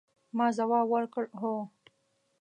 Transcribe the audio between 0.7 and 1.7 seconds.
ورکړ، هو.